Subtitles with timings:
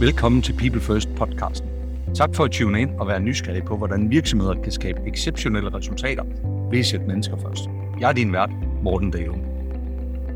[0.00, 1.68] Velkommen til People First podcasten.
[2.14, 6.24] Tak for at tune ind og være nysgerrig på, hvordan virksomheder kan skabe exceptionelle resultater
[6.70, 7.64] ved at sætte mennesker først.
[8.00, 8.50] Jeg er din vært,
[8.82, 9.34] Morten Dale.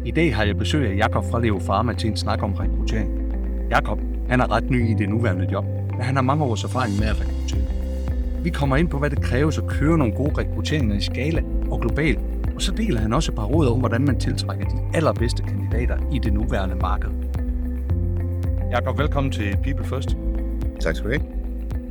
[0.05, 3.33] I dag har jeg besøg af Jakob fra Leo Pharma til en snak om rekruttering.
[3.71, 3.99] Jakob,
[4.29, 7.06] han er ret ny i det nuværende job, men han har mange års erfaring med
[7.06, 7.63] at rekruttere.
[8.43, 11.81] Vi kommer ind på, hvad det kræves at køre nogle gode rekrutteringer i skala og
[11.81, 12.19] globalt,
[12.54, 15.97] og så deler han også et par råd om, hvordan man tiltrækker de allerbedste kandidater
[16.12, 17.11] i det nuværende marked.
[18.70, 20.09] Jakob, velkommen til People First.
[20.80, 21.22] Tak skal du have.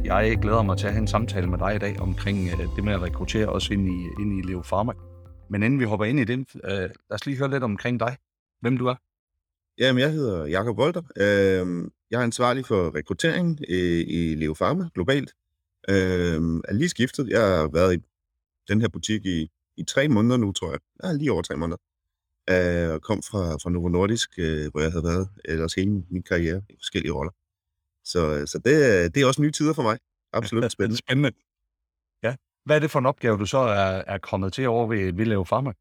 [0.04, 2.84] Jeg glæder mig til at have en samtale med dig i dag omkring øh, det
[2.84, 4.94] med at rekruttere os ind i, ind i Leo Pharma.
[5.50, 8.18] Men inden vi hopper ind i det, øh, lad os lige høre lidt omkring dig.
[8.62, 8.96] Hvem du er.
[9.80, 11.02] Jamen, jeg hedder Jakob Volter.
[11.18, 15.34] Øh, jeg er ansvarlig for rekruttering i, i Leo Pharma globalt.
[15.90, 17.30] Øh, er lige skiftet.
[17.30, 18.02] Jeg har været i
[18.68, 20.80] den her butik i, i tre måneder nu, tror jeg.
[21.04, 21.78] Ja, lige over tre måneder.
[22.50, 26.24] Øh, og kom fra, fra Novo Nordisk, øh, hvor jeg havde været ellers hele min
[26.24, 27.32] karriere i forskellige roller.
[28.04, 29.98] Så, så det, det er også nye tider for mig.
[30.34, 30.98] Absolut spændende.
[30.98, 31.32] Spændende.
[32.24, 32.36] Ja.
[32.66, 35.44] Hvad er det for en opgave, du så er, er kommet til over ved, Leo
[35.44, 35.72] Pharma?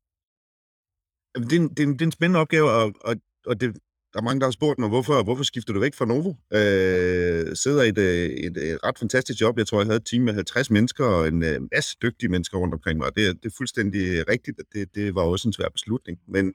[1.34, 3.78] Det er, en, det, er en, det er en spændende opgave, og, og, og det,
[4.16, 6.32] der er mange, der har spurgt mig, hvorfor, hvorfor skifter du væk fra Novo?
[6.52, 9.58] Øh, sidder i et, et, et ret fantastisk job.
[9.58, 12.58] Jeg tror, jeg havde et team med 50 mennesker og en øh, masse dygtige mennesker
[12.58, 13.16] rundt omkring mig.
[13.16, 16.18] Det, det er fuldstændig rigtigt, at det, det var også en svær beslutning.
[16.28, 16.54] Men,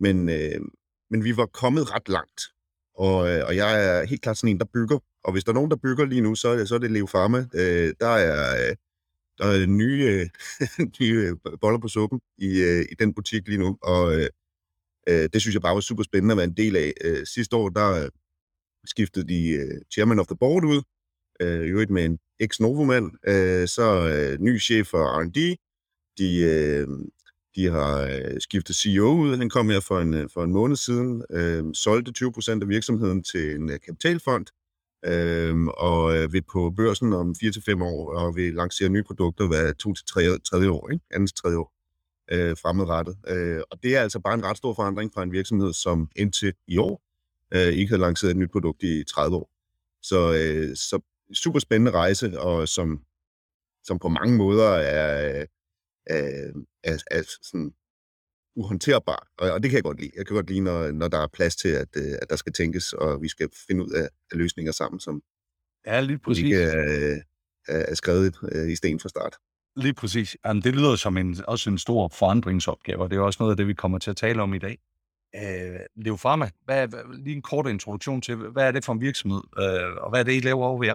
[0.00, 0.60] men, øh,
[1.10, 2.40] men vi var kommet ret langt.
[2.94, 4.98] Og, øh, og jeg er helt klart sådan en, der bygger.
[5.24, 6.90] Og hvis der er nogen, der bygger lige nu, så er det, så er det
[6.90, 7.46] Leo Pharma.
[7.54, 8.68] Øh, der er...
[8.68, 8.76] Øh,
[9.38, 10.26] der er nye, øh,
[11.00, 14.28] nye boller på suppen i, øh, i den butik lige nu, og øh,
[15.08, 16.92] øh, det synes jeg bare var super spændende at være en del af.
[17.04, 18.08] Øh, sidste år, der øh,
[18.86, 20.82] skiftede de øh, chairman of the board ud,
[21.40, 25.56] øh, i øvrigt med en ex-Novo-mand, øh, så øh, ny chef for R&D,
[26.18, 26.88] de, øh,
[27.56, 30.76] de har øh, skiftet CEO ud, han kom her for en, øh, for en måned
[30.76, 34.46] siden, øh, solgte 20% af virksomheden til en øh, kapitalfond,
[35.06, 39.72] øh, og øh, vil på børsen om 4-5 år, og vil lancere nye produkter hver
[40.36, 41.04] 2-3 tredje år, ikke?
[41.10, 41.73] andet tredje år
[42.32, 43.16] øh, fremadrettet.
[43.28, 46.54] Øh, og det er altså bare en ret stor forandring fra en virksomhed, som indtil
[46.66, 47.02] i år
[47.54, 49.50] øh, ikke havde lanceret et nyt produkt i 30 år.
[50.02, 51.00] Så, øh, så
[51.34, 53.00] super spændende rejse, og som,
[53.84, 55.46] som på mange måder er, øh,
[56.06, 56.50] er,
[56.84, 57.74] er, er sådan
[58.56, 59.28] uhåndterbar.
[59.38, 60.10] Og, og det kan jeg godt lide.
[60.16, 62.52] Jeg kan godt lide, når, når der er plads til, at, øh, at der skal
[62.52, 65.22] tænkes, og vi skal finde ud af, af løsninger sammen, som
[65.86, 66.44] Ja, lige Præcis.
[66.44, 67.20] ikke er,
[67.68, 69.36] er, er skrevet øh, i sten fra start.
[69.76, 70.36] Lige præcis.
[70.46, 73.56] Jamen, det lyder som en, også en stor forandringsopgave, og det er også noget af
[73.56, 74.78] det, vi kommer til at tale om i dag.
[75.36, 79.00] Øh, Leo Pharma, hvad, hvad, lige en kort introduktion til, hvad er det for en
[79.00, 80.94] virksomhed, øh, og hvad er det, I laver over her?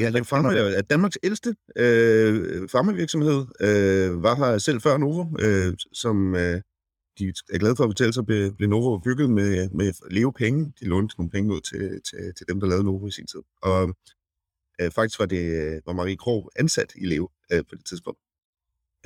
[0.00, 0.48] Ja, Leo Pharma
[0.78, 3.46] er Danmarks ældste øh, farmavirksomhed.
[3.60, 6.60] Øh, var her selv før Novo, øh, som øh,
[7.18, 10.72] de er glade for at fortælle sig, blev, blev Novo bygget med, med Leo penge.
[10.80, 13.40] De lånte nogle penge ud til, til, til dem, der lavede Novo i sin tid.
[13.62, 13.94] Og
[14.80, 18.20] øh, faktisk var det øh, var Marie Krog ansat i Leve øh, på det tidspunkt.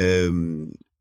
[0.00, 0.32] Øh,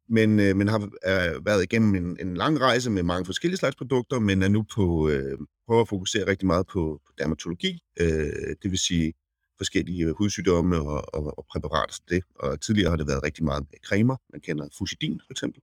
[0.09, 3.75] men, øh, men har øh, været igennem en, en lang rejse med mange forskellige slags
[3.75, 8.55] produkter, men er nu på øh, prøver at fokusere rigtig meget på, på dermatologi, øh,
[8.61, 9.13] det vil sige
[9.57, 12.23] forskellige øh, hudsygdomme og, og, og præparater til det.
[12.35, 14.15] Og tidligere har det været rigtig meget med cremer.
[14.33, 15.61] Man kender Fusidin for eksempel.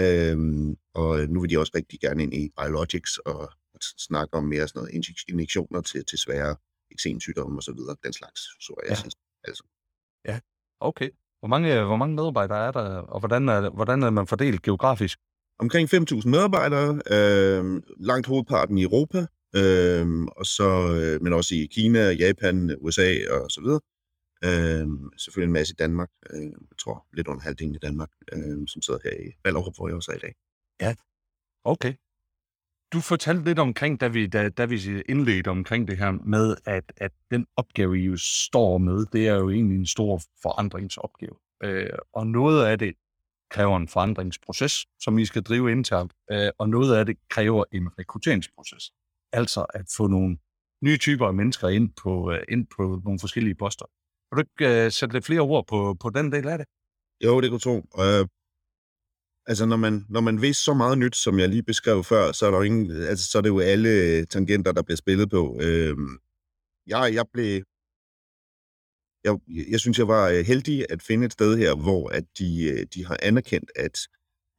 [0.00, 3.50] Øhm, og nu vil de også rigtig gerne ind i biologics og,
[3.98, 6.56] snakke om mere sådan noget injektioner til, til svære
[6.92, 7.96] eksensygdomme og så videre.
[8.04, 9.12] Den slags psoriasis.
[9.44, 9.64] Altså.
[10.80, 11.10] Okay.
[11.40, 15.18] Hvor mange, hvor mange medarbejdere er der, og hvordan er, hvordan er man fordelt geografisk?
[15.58, 19.26] Omkring 5.000 medarbejdere, øh, langt hovedparten i Europa,
[19.56, 23.80] øh, og så, øh, men også i Kina, Japan, USA og så videre.
[24.44, 24.86] Øh,
[25.18, 26.10] selvfølgelig en masse i Danmark.
[26.30, 29.88] Øh, jeg tror lidt under halvdelen i Danmark, øh, som sidder her i Ballerup, hvor
[29.88, 30.34] jeg også er i dag.
[31.64, 31.94] Okay.
[32.92, 36.92] Du fortalte lidt omkring, da vi, da, da vi indledte omkring det her med, at,
[36.96, 41.36] at den opgave, I jo står med, det er jo egentlig en stor forandringsopgave.
[41.64, 42.94] Øh, og noget af det
[43.50, 47.88] kræver en forandringsproces, som I skal drive internt, øh, og noget af det kræver en
[47.98, 48.92] rekrutteringsproces.
[49.32, 50.38] Altså at få nogle
[50.84, 53.86] nye typer af mennesker ind på, øh, ind på nogle forskellige poster.
[54.28, 56.66] Kan du ikke øh, sætte lidt flere ord på, på den del af det?
[57.24, 57.76] Jo, det kan tro.
[57.76, 58.26] Øh,
[59.46, 62.46] altså, når man, når man ved så meget nyt, som jeg lige beskrev før, så
[62.46, 65.58] er, der ingen, altså, så er det jo alle øh, tangenter, der bliver spillet på.
[65.60, 65.96] Øh,
[66.86, 67.62] jeg, jeg blev...
[69.24, 69.38] Jeg,
[69.70, 72.86] jeg synes, jeg var øh, heldig at finde et sted her, hvor at de, øh,
[72.94, 73.98] de har anerkendt, at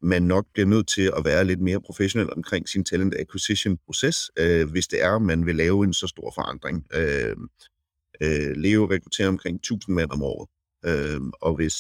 [0.02, 4.32] man nok bliver nødt til at være lidt mere professionel omkring sin talent acquisition proces,
[4.40, 6.88] øh, hvis det er, man vil lave en så stor forandring.
[6.94, 7.36] Øh,
[8.22, 10.50] øh, Leo rekrutterer omkring 1000 mænd om året,
[10.86, 11.76] øh, og hvis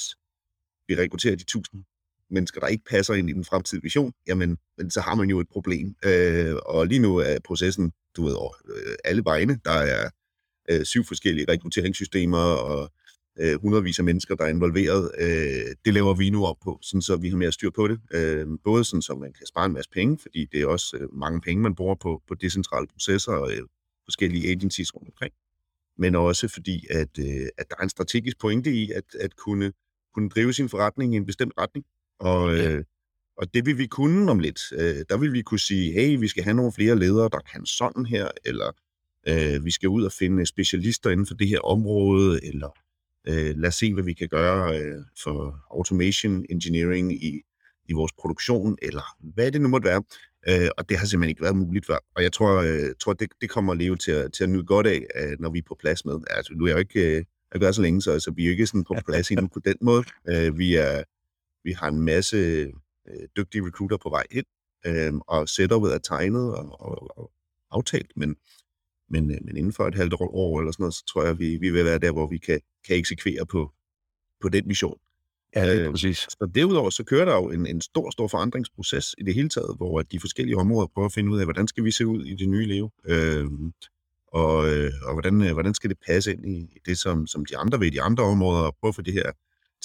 [0.87, 1.83] vi rekrutterer de 1000
[2.29, 5.39] mennesker, der ikke passer ind i den fremtidige vision, jamen men så har man jo
[5.39, 5.95] et problem.
[6.05, 9.59] Øh, og lige nu er processen du ved, over øh, alle vegne.
[9.65, 10.09] Der er
[10.69, 12.91] øh, syv forskellige rekrutteringssystemer og
[13.39, 15.11] øh, hundredvis af mennesker, der er involveret.
[15.19, 17.99] Øh, det laver vi nu op på, sådan så vi har mere styr på det.
[18.13, 21.13] Øh, både sådan, så man kan spare en masse penge, fordi det er også øh,
[21.13, 23.61] mange penge, man bruger på, på decentrale processer og øh,
[24.05, 25.33] forskellige agencies rundt omkring.
[25.97, 29.73] Men også fordi, at, øh, at der er en strategisk pointe i at, at kunne,
[30.13, 31.85] kunne drive sin forretning i en bestemt retning.
[32.19, 32.83] Og, øh,
[33.37, 34.59] og det vil vi kunne om lidt.
[34.73, 37.65] Øh, der vil vi kunne sige, hey, vi skal have nogle flere ledere, der kan
[37.65, 38.71] sådan her, eller
[39.27, 42.69] øh, vi skal ud og finde specialister inden for det her område, eller
[43.27, 47.41] øh, lad os se, hvad vi kan gøre øh, for automation engineering i,
[47.89, 50.03] i vores produktion, eller hvad det nu måtte være.
[50.47, 51.97] Øh, og det har simpelthen ikke været muligt før.
[52.15, 54.87] Og jeg tror, øh, tror det, det kommer Leo til at, til at nyde godt
[54.87, 56.19] af, øh, når vi er på plads med.
[56.29, 57.17] Altså, nu er jeg jo ikke...
[57.17, 57.23] Øh,
[57.53, 59.59] jeg gør så længe, så altså, vi er jo ikke sådan på plads endnu på
[59.65, 60.03] den måde.
[60.29, 61.03] Øh, vi, er,
[61.63, 62.37] vi har en masse
[63.07, 64.45] øh, dygtige recruiter på vej ind,
[64.85, 67.31] øh, og setupet er tegnet og, og, og
[67.71, 68.35] aftalt, men,
[69.09, 71.57] men, øh, men inden for et halvt år eller sådan noget, så tror jeg, vi,
[71.57, 73.71] vi vil være der, hvor vi kan, kan eksekvere på,
[74.41, 74.97] på den mission.
[75.55, 76.17] Ja, det er øh, præcis.
[76.17, 79.75] Så derudover så kører der jo en, en stor, stor forandringsproces i det hele taget,
[79.77, 82.35] hvor de forskellige områder prøver at finde ud af, hvordan skal vi se ud i
[82.35, 83.45] det nye liv, øh,
[84.27, 84.55] og,
[85.05, 87.91] og hvordan, øh, hvordan skal det passe ind i det, som, som de andre ved
[87.91, 89.31] de andre områder, og prøve at få det her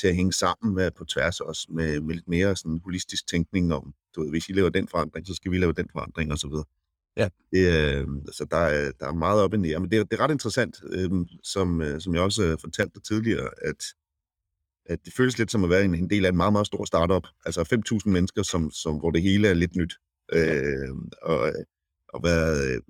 [0.01, 3.75] til at hænge sammen med, på tværs også med, med lidt mere sådan holistisk tænkning
[3.75, 6.53] om, du ved, hvis I laver den forandring, så skal vi lave den forandring osv.
[7.17, 7.29] Ja.
[7.53, 9.79] Øh, så der er, der er meget op og ned.
[9.79, 11.11] Men det, det er ret interessant, øh,
[11.43, 13.85] som, øh, som jeg også fortalte dig tidligere, at,
[14.87, 16.85] at det føles lidt som at være en, en del af en meget, meget stor
[16.85, 17.27] startup.
[17.45, 17.61] Altså
[18.05, 19.95] 5.000 mennesker, som, som, hvor det hele er lidt nyt.
[20.33, 21.53] Øh, og,
[22.09, 22.83] og været øh,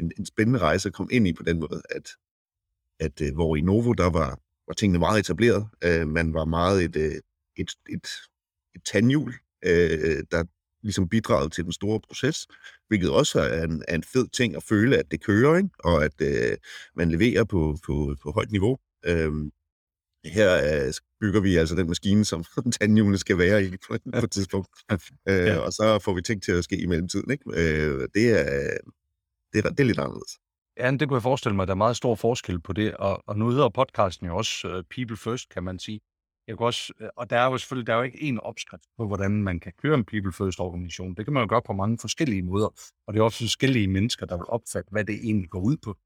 [0.00, 2.08] en, en spændende rejse at komme ind i på den måde, at,
[3.00, 5.66] at øh, hvor i Novo, der var, var tingene meget etableret.
[5.84, 7.14] Øh, man var meget et, øh,
[7.56, 8.08] et, et,
[8.74, 9.34] et tandhjul,
[9.64, 10.44] øh, der
[10.82, 12.46] ligesom bidraget til den store proces,
[12.88, 15.68] hvilket også er en, er en fed ting at føle, at det kører, ikke?
[15.78, 16.56] og at øh,
[16.96, 18.78] man leverer på, på, på højt niveau.
[19.06, 19.32] Øh,
[20.24, 22.44] her øh, bygger vi altså den maskine, som
[22.80, 24.68] tandhjulene skal være i på, på et tidspunkt.
[25.28, 25.56] Øh, ja.
[25.58, 27.30] Og så får vi ting til at ske i mellemtiden.
[27.30, 27.44] Ikke?
[27.48, 28.78] Øh, det, er,
[29.52, 30.38] det, er, det er lidt anderledes.
[30.76, 33.22] Ja, det kunne jeg forestille mig, at der er meget stor forskel på det, og,
[33.26, 36.00] og nu hedder podcasten jo også uh, People First, kan man sige.
[36.46, 38.84] Jeg kan også, øh, og der er jo selvfølgelig der er jo ikke én opskrift
[38.96, 41.14] på, hvordan man kan køre en People First organisation.
[41.14, 42.66] Det kan man jo gøre på mange forskellige måder,
[43.06, 45.96] og det er også forskellige mennesker, der vil opfatte, hvad det egentlig går ud på.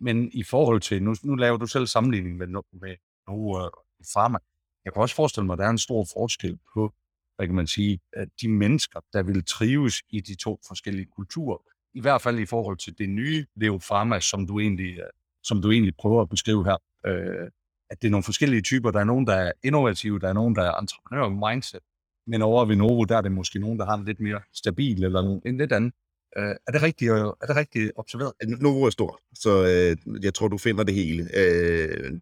[0.00, 2.96] Men i forhold til, nu, nu laver du selv sammenligning med, med
[3.28, 3.68] nu uh,
[4.14, 4.38] Pharma.
[4.84, 6.94] Jeg kan også forestille mig, at der er en stor forskel på,
[7.36, 11.58] hvad kan man sige, at de mennesker, der vil trives i de to forskellige kulturer.
[11.94, 15.06] I hvert fald i forhold til det nye Leo Pharma, som du egentlig, øh,
[15.42, 16.76] som du egentlig prøver at beskrive her.
[17.06, 17.50] Øh,
[17.90, 18.90] at det er nogle forskellige typer.
[18.90, 21.80] Der er nogen, der er innovative, der er nogen, der er entreprenør-mindset.
[22.26, 25.04] Men over ved Novo, der er det måske nogen, der har en lidt mere stabil
[25.04, 25.92] eller en lidt anden.
[26.36, 28.32] Øh, er, det rigtigt, er det rigtigt observeret?
[28.60, 31.22] Novo er stor, så øh, jeg tror, du finder det hele.
[31.36, 32.12] Øh,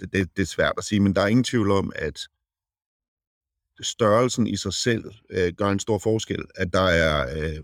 [0.00, 2.20] det, det, det er svært at sige, men der er ingen tvivl om, at
[3.80, 6.44] størrelsen i sig selv øh, gør en stor forskel.
[6.54, 7.62] At der er, øh,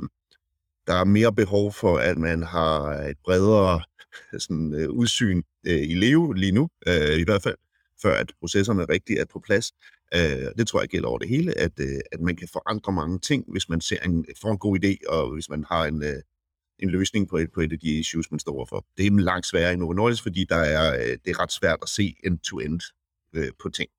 [0.86, 3.82] der er mere behov for, at man har et bredere
[4.38, 7.56] sådan, øh, udsyn øh, i leve lige nu, øh, i hvert fald,
[8.02, 9.72] før at processerne rigtig er på plads.
[10.14, 13.18] Øh, det tror jeg gælder over det hele, at, øh, at man kan forandre mange
[13.18, 16.22] ting, hvis man ser en, får en god idé, og hvis man har en, øh,
[16.78, 18.86] en løsning på et, på et af de issues, man står overfor.
[18.96, 21.78] Det er langt sværere i Novo Nordisk, fordi der er, øh, det er ret svært
[21.82, 22.80] at se end-to-end
[23.34, 23.90] øh, på ting.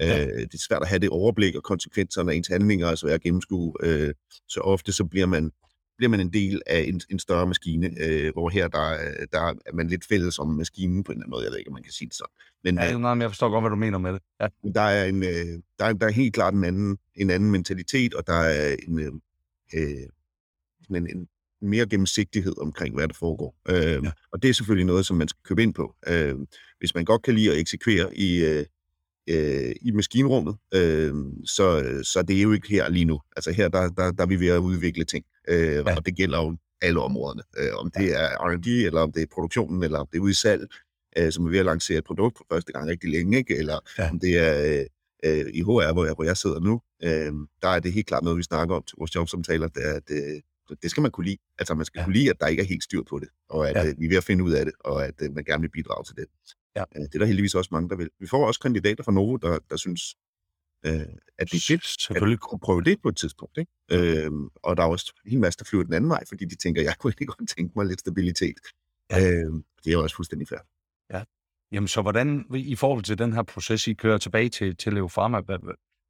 [0.00, 0.24] Ja.
[0.24, 3.14] Øh, det er svært at have det overblik, og konsekvenserne af ens handlinger er svære
[3.14, 3.74] at gennemskue.
[3.82, 4.14] Øh,
[4.48, 5.50] så ofte så bliver man
[5.96, 8.96] bliver man en del af en, en større maskine, øh, hvor her der,
[9.32, 11.44] der er man lidt fælles om maskinen på en eller anden måde.
[11.44, 12.32] Jeg ved ikke, om man kan sige det sådan.
[12.64, 14.22] Men, ja, nej, men jeg forstår godt, hvad du mener med det.
[14.40, 14.48] Ja.
[14.74, 18.14] Der, er en, øh, der, er, der er helt klart en anden, en anden mentalitet,
[18.14, 19.12] og der er en, øh,
[19.74, 20.08] øh
[20.90, 21.28] en, en
[21.60, 23.56] mere gennemsigtighed omkring, hvad der foregår.
[23.68, 24.10] Øh, ja.
[24.32, 25.94] Og det er selvfølgelig noget, som man skal købe ind på.
[26.08, 26.34] Øh,
[26.78, 28.64] hvis man godt kan lide at eksekvere i, øh,
[29.28, 31.14] øh, i maskinrummet, øh,
[31.44, 33.20] så, så det er jo ikke her lige nu.
[33.36, 35.96] Altså her, der, der, der er vi ved at udvikle ting, øh, ja.
[35.96, 37.42] og det gælder jo alle områderne.
[37.58, 40.30] Øh, om det er R&D, eller om det er produktionen, eller om det er ude
[40.30, 40.66] i salg,
[41.18, 43.56] øh, som er ved at lancere et produkt for første gang rigtig længe, ikke?
[43.56, 44.10] eller ja.
[44.10, 44.84] om det er
[45.24, 48.22] øh, i HR, hvor jeg, hvor jeg sidder nu, øh, der er det helt klart
[48.22, 50.40] noget, vi snakker om til vores jobsamtaler, det er, at øh,
[50.82, 51.38] det skal man kunne lide.
[51.58, 52.04] Altså man skal ja.
[52.04, 53.88] kunne lide, at der ikke er helt styr på det, og at ja.
[53.88, 55.70] øh, vi er ved at finde ud af det, og at øh, man gerne vil
[55.70, 56.26] bidrage til det.
[56.76, 56.84] Ja.
[56.96, 58.10] Øh, det er der heldigvis også mange, der vil.
[58.20, 60.16] Vi får også kandidater fra Novo, der, der synes,
[60.86, 61.00] øh,
[61.38, 63.58] at det er fedt at kunne prøve det på et tidspunkt.
[63.58, 63.72] Ikke?
[63.90, 64.30] Øh,
[64.62, 66.94] og der er også en masse, der flyver den anden vej, fordi de tænker, jeg
[66.98, 68.60] kunne ikke godt tænke mig lidt stabilitet.
[69.10, 69.18] Ja.
[69.18, 69.52] Øh,
[69.84, 70.58] det er jo også fuldstændig fair.
[71.12, 71.22] Ja.
[71.72, 75.06] Jamen så hvordan, i forhold til den her proces, I kører tilbage til, til Leo
[75.06, 75.40] Pharma,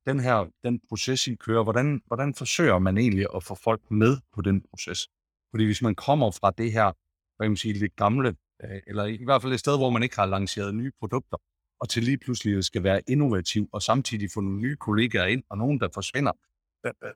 [0.06, 4.16] den her den proces, I kører, hvordan, hvordan forsøger man egentlig at få folk med
[4.34, 5.08] på den proces?
[5.50, 6.92] Fordi hvis man kommer fra det her
[7.36, 8.36] hvad man sige, lidt gamle,
[8.86, 11.36] eller i hvert fald et sted, hvor man ikke har lanceret nye produkter,
[11.80, 15.58] og til lige pludselig skal være innovativ, og samtidig få nogle nye kollegaer ind, og
[15.58, 16.32] nogen, der forsvinder.
[16.80, 17.12] Hvad,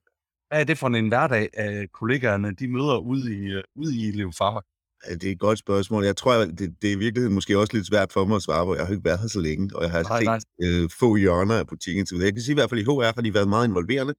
[0.50, 4.32] er det for en hverdag, af kollegaerne de møder ude i, uh, ude i Leo
[4.38, 4.61] Farmer?
[5.09, 6.04] Ja, det er et godt spørgsmål.
[6.04, 8.64] Jeg tror, det, det er i virkeligheden måske også lidt svært for mig at svare
[8.66, 8.75] på.
[8.75, 10.82] Jeg har ikke været her så længe, og jeg har nej, set nej.
[10.82, 12.06] Øh, få hjørner af butikken.
[12.06, 14.14] Så jeg kan sige i hvert fald, at i HR har de været meget involverende.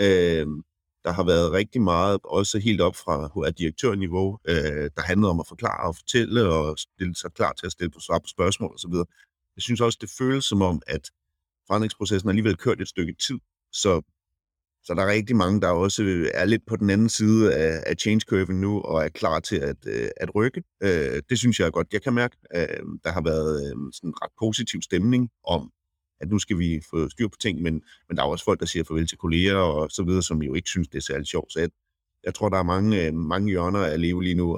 [0.00, 0.46] Øh,
[1.04, 5.46] der har været rigtig meget, også helt op fra HR-direktørniveau, øh, der handlede om at
[5.46, 8.94] forklare og fortælle og stille sig klar til at stille på svar på spørgsmål osv.
[9.56, 11.10] Jeg synes også, det føles som om, at
[11.66, 13.38] forandringsprocessen alligevel kørt et stykke tid.
[13.72, 14.02] Så
[14.86, 17.82] så der er rigtig mange, der også øh, er lidt på den anden side af,
[17.86, 20.62] af change curve nu, og er klar til at, øh, at rykke.
[20.82, 22.36] Øh, det synes jeg er godt, jeg kan mærke.
[22.54, 25.70] Øh, der har været øh, sådan en ret positiv stemning om,
[26.24, 28.66] at nu skal vi få styr på ting, men, men der er også folk, der
[28.66, 31.52] siger farvel til kolleger og så videre, som jo ikke synes, det er særlig sjovt.
[31.52, 31.68] Så jeg,
[32.24, 34.56] jeg tror, der er mange, mange hjørner af liv lige nu,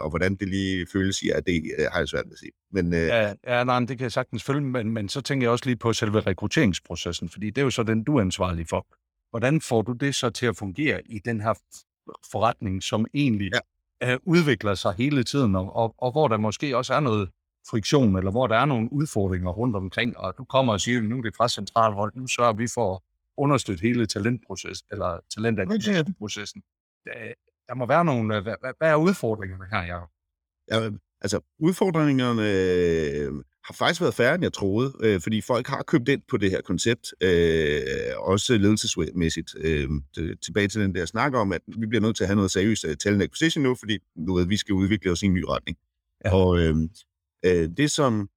[0.00, 1.62] og hvordan det lige føles i, at det
[1.92, 2.52] har jeg svært ved at sige.
[2.72, 5.64] Men, ja, ja nej, det kan jeg sagtens følge, men, men så tænker jeg også
[5.64, 8.86] lige på selve rekrutteringsprocessen, fordi det er jo så den, du er ansvarlig for.
[9.30, 11.54] Hvordan får du det så til at fungere i den her
[12.32, 13.50] forretning, som egentlig
[14.02, 14.14] ja.
[14.14, 17.28] uh, udvikler sig hele tiden, og, og, og hvor der måske også er noget
[17.70, 21.18] friktion, eller hvor der er nogle udfordringer rundt omkring, og du kommer og siger, nu
[21.18, 23.00] er det fra centralhold, nu sørger vi for at
[23.36, 26.62] understøtte hele talentprocessen, eller talentprocessen.
[27.04, 27.12] Der,
[27.68, 30.08] der må være nogle, hvad, hvad er udfordringerne her, Jacob?
[30.70, 32.42] Ja, altså udfordringerne
[33.64, 36.50] har faktisk været færre, end jeg troede, øh, fordi folk har købt ind på det
[36.50, 37.80] her koncept, øh,
[38.16, 39.54] også ledelsesmæssigt.
[39.60, 39.88] Øh,
[40.42, 42.84] tilbage til den der snak om, at vi bliver nødt til at have noget seriøst
[42.84, 45.78] uh, talent acquisition nu, fordi nu ved vi skal udvikle os i en ny retning.
[46.24, 46.34] Ja.
[46.34, 46.74] Og øh,
[47.44, 48.28] øh, det, som,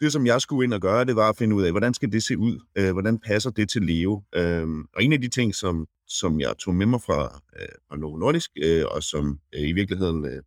[0.00, 2.12] det, som jeg skulle ind og gøre, det var at finde ud af, hvordan skal
[2.12, 2.60] det se ud?
[2.74, 4.22] Øh, hvordan passer det til Leo?
[4.34, 7.96] Øh, og en af de ting, som, som jeg tog med mig fra, øh, fra
[7.96, 10.42] Novo Nordisk, øh, og som øh, i virkeligheden øh,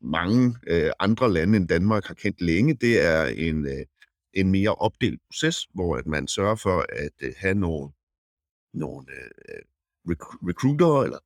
[0.00, 3.86] mange øh, andre lande end Danmark har kendt længe, det er en, øh,
[4.32, 7.92] en mere opdelt proces, hvor at man sørger for at øh, have nogle,
[8.74, 9.62] nogle øh, øh
[10.48, 11.18] recruiter eller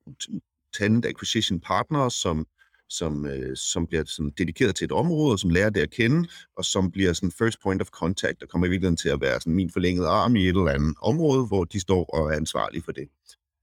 [0.79, 2.47] talent acquisition partners, som,
[2.89, 6.65] som, øh, som bliver sådan dedikeret til et område, som lærer det at kende, og
[6.65, 9.55] som bliver sådan first point of contact, der kommer i virkeligheden til at være sådan
[9.55, 12.93] min forlængede arm i et eller andet område, hvor de står og er ansvarlige for
[12.93, 13.09] det.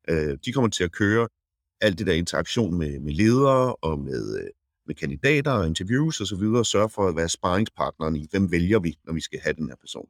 [0.10, 1.27] Øh, de kommer til at køre
[1.82, 4.50] alt det der interaktion med, med ledere og med, øh,
[4.88, 8.98] med kandidater og interviews osv., og sørge for at være sparringspartneren i, hvem vælger vi,
[9.05, 10.10] når vi skal have den her person.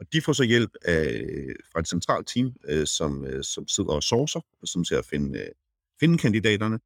[0.00, 1.24] Og de får så hjælp af,
[1.72, 5.06] fra et centralt team, øh, som, øh, som sidder og sourcer, og som ser at
[5.06, 5.48] finde, øh,
[6.00, 6.78] finde kandidaterne,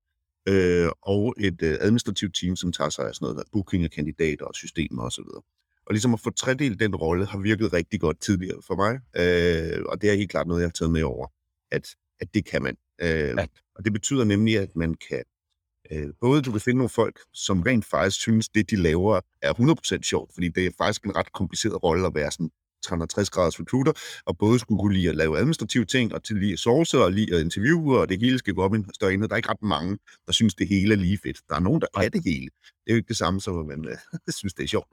[0.48, 4.44] øh, og et øh, administrativt team, som tager sig af sådan noget booking af kandidater
[4.44, 5.22] og systemer osv.
[5.22, 5.44] Og,
[5.86, 9.84] og ligesom at få tredelt den rolle har virket rigtig godt tidligere for mig, øh,
[9.86, 11.26] og det er helt klart noget, jeg har taget med over,
[11.70, 12.76] at, at det kan man.
[13.00, 13.46] Øh, ja.
[13.74, 15.22] Og det betyder nemlig, at man kan
[15.90, 19.52] Øh, både du kan finde nogle folk, som rent faktisk synes, det de laver er
[19.98, 22.50] 100% sjovt, fordi det er faktisk en ret kompliceret rolle at være sådan
[22.82, 23.92] 360 graders recruiter,
[24.26, 27.12] og både skulle kunne lide at lave administrative ting, og til lige at source, og
[27.12, 29.28] lige at interviewe, og det hele skal gå op i en større enhed.
[29.28, 31.40] Der er ikke ret mange, der synes, det hele er lige fedt.
[31.48, 32.50] Der er nogen, der kan det hele.
[32.64, 34.88] Det er jo ikke det samme, som man øh, synes, det er sjovt.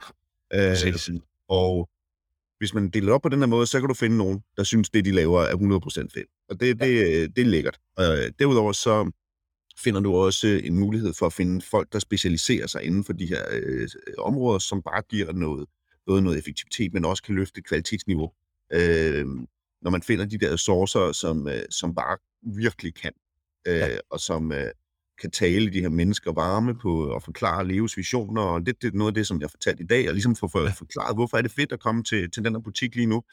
[0.53, 1.89] Øh, og
[2.57, 4.89] hvis man deler op på den her måde, så kan du finde nogen, der synes,
[4.89, 6.29] det de laver er 100% fedt.
[6.49, 7.79] Og det, det, det er lækkert.
[7.99, 9.11] Øh, derudover så
[9.77, 13.25] finder du også en mulighed for at finde folk, der specialiserer sig inden for de
[13.25, 13.87] her øh,
[14.17, 15.65] områder, som bare giver noget,
[16.07, 18.31] både noget effektivitet, men også kan løfte kvalitetsniveau.
[18.73, 19.25] Øh,
[19.81, 23.11] når man finder de der sourcer, som, øh, som bare virkelig kan,
[23.67, 23.97] øh, ja.
[24.09, 24.71] og som øh,
[25.21, 28.97] kan tale de her mennesker varme på og forklare Leos visioner, og det, det er
[28.97, 31.37] noget af det, som jeg har fortalt i dag, og ligesom få for, forklaret, hvorfor
[31.37, 33.23] er det fedt at komme til, til den her butik lige nu.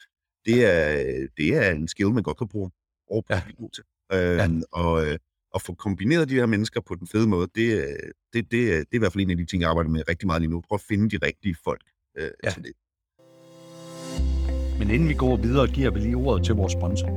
[0.45, 2.71] Det er, det er en skill, man godt kan bruge.
[3.11, 3.41] Og ja.
[3.73, 3.83] til.
[4.13, 4.49] Øh, ja.
[4.71, 5.17] Og, øh,
[5.55, 7.85] at få kombineret de her mennesker på den fede måde, det, øh,
[8.33, 10.27] det, det, det er i hvert fald en af de ting, jeg arbejder med rigtig
[10.27, 10.61] meget lige nu.
[10.61, 11.81] Prøv at finde de rigtige folk
[12.17, 12.49] øh, ja.
[12.49, 12.73] til det.
[14.79, 17.07] Men inden vi går videre, giver vi lige ordet til vores sponsor.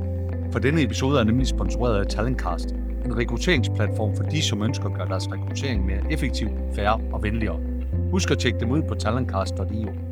[0.51, 2.69] For denne episode er nemlig sponsoreret af Talentcast,
[3.05, 7.59] en rekrutteringsplatform for de, som ønsker at gøre deres rekruttering mere effektiv, færre og venligere.
[8.11, 10.07] Husk at tjekke dem ud på talentcast.io.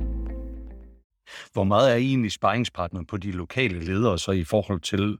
[1.54, 5.18] Hvor meget er I egentlig sparringspartner på de lokale ledere så i forhold til,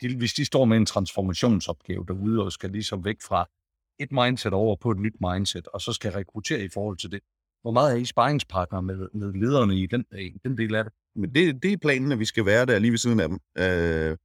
[0.00, 3.48] de, hvis de står med en transformationsopgave derude og skal ligesom væk fra
[4.00, 7.20] et mindset over på et nyt mindset, og så skal rekruttere i forhold til det.
[7.62, 10.92] Hvor meget er I sparringspartner med, med lederne i den, i den del af det?
[11.16, 13.38] Men det, det er planen, at vi skal være der lige ved siden af dem.
[13.58, 14.16] Øh,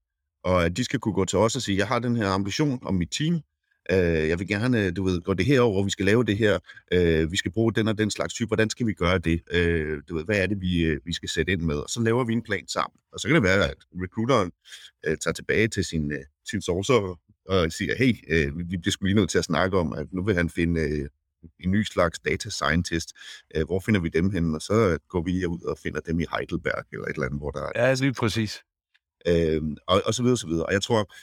[0.44, 2.80] og at de skal kunne gå til os og sige, jeg har den her ambition
[2.86, 3.42] om mit team,
[3.92, 6.60] Øh, jeg vil gerne, du ved, gå det her over, vi skal lave det her,
[6.94, 9.42] øh, vi skal bruge den og den slags type, hvordan skal vi gøre det?
[9.52, 11.76] Øh, du ved, hvad er det, vi, øh, vi skal sætte ind med?
[11.76, 13.00] Og så laver vi en plan sammen.
[13.14, 14.52] Og så kan det være, at recruiteren
[15.06, 19.06] øh, tager tilbage til sin, øh, sin sourcer og siger, hey, øh, vi bliver sgu
[19.06, 21.10] lige nødt til at snakke om, at nu vil han finde øh,
[21.60, 23.14] en ny slags data scientist.
[23.56, 24.56] Øh, hvor finder vi dem hen?
[24.56, 27.52] Og så går vi ud og finder dem i Heidelberg eller et eller andet, hvor
[27.52, 27.88] der er...
[27.88, 28.62] Ja, lige præcis.
[29.28, 30.66] Øh, og, og så videre, og så videre.
[30.66, 31.14] Og jeg tror,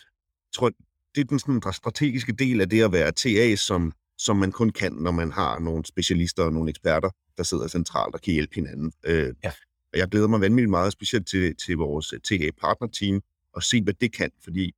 [0.52, 0.70] tror
[1.14, 4.70] det er den sådan, strategiske del af det at være TA, som, som man kun
[4.70, 8.54] kan, når man har nogle specialister og nogle eksperter, der sidder centralt og kan hjælpe
[8.54, 8.92] hinanden.
[9.04, 9.52] Øh, ja.
[9.92, 13.22] Og jeg glæder mig vanvittigt meget, specielt til, til vores TA-partner-team,
[13.52, 14.74] og se, hvad det kan, fordi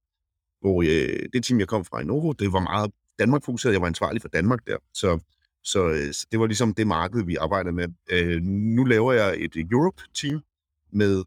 [0.61, 3.73] hvor øh, det team, jeg kom fra i Novo, det var meget Danmark-fokuseret.
[3.73, 4.77] Jeg var ansvarlig for Danmark der.
[4.95, 5.19] Så,
[5.65, 7.89] så, øh, så det var ligesom det marked, vi arbejdede med.
[8.11, 10.43] Øh, nu laver jeg et Europe-team
[10.93, 11.25] med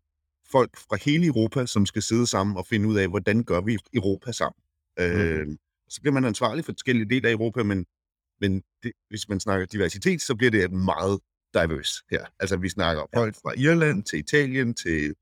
[0.51, 3.77] folk fra hele Europa, som skal sidde sammen og finde ud af, hvordan gør vi
[3.93, 4.61] Europa sammen.
[4.97, 5.03] Mm.
[5.03, 5.47] Øh,
[5.89, 7.85] så bliver man ansvarlig for forskellige dele af Europa, men,
[8.41, 11.19] men det, hvis man snakker diversitet, så bliver det meget
[11.53, 12.25] diverse her.
[12.39, 13.19] Altså vi snakker ja.
[13.19, 15.15] folk fra Irland til Italien til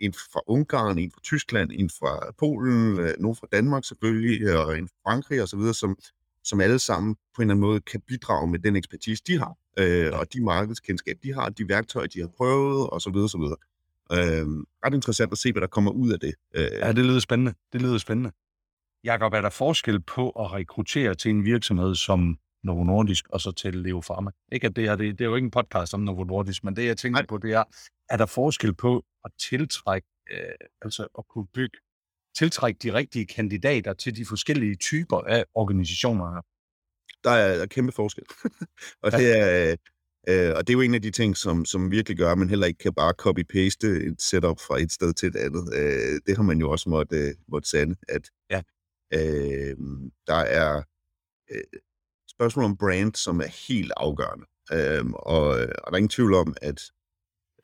[0.00, 4.78] en fra Ungarn, en fra Tyskland, en fra Polen, øh, nogen fra Danmark selvfølgelig, og
[4.78, 5.98] en fra Frankrig osv., som,
[6.48, 9.54] som alle sammen på en eller anden måde kan bidrage med den ekspertise, de har,
[9.78, 13.16] øh, og de markedskendskab, de har, de værktøjer, de har prøvet, osv.
[13.16, 13.40] osv.
[14.12, 14.46] Øh,
[14.84, 16.34] ret interessant at se, hvad der kommer ud af det.
[16.54, 16.68] Øh.
[16.72, 17.54] Ja, det lyder spændende.
[17.72, 18.30] Det lyder spændende.
[19.04, 23.52] Jakob, er der forskel på at rekruttere til en virksomhed som Novo Nordisk og så
[23.52, 24.30] til Leo Pharma?
[24.52, 26.76] Ikke at det er, det, det er jo ikke en podcast om Novo Nordisk, men
[26.76, 27.26] det jeg tænker Nej.
[27.26, 27.64] på, det er,
[28.10, 30.38] er der forskel på at tiltrække, øh,
[30.82, 31.78] altså at kunne bygge,
[32.38, 36.42] tiltrække de rigtige kandidater til de forskellige typer af organisationer her?
[37.24, 38.24] Der er, kæmpe forskel.
[39.02, 39.18] og, ja.
[39.18, 39.76] det er,
[40.28, 42.48] øh, og det er jo en af de ting, som, som virkelig gør, at man
[42.48, 45.74] heller ikke kan bare copy-paste et setup fra et sted til et andet.
[45.74, 48.62] Øh, det har man jo også måtte, øh, måtte sande, at ja.
[49.14, 49.76] øh,
[50.26, 50.82] der er
[51.50, 51.80] øh,
[52.30, 54.46] spørgsmål om brand, som er helt afgørende.
[54.72, 56.80] Øh, og, og der er ingen tvivl om, at